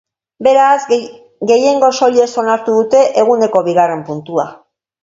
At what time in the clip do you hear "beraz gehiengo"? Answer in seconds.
0.45-1.91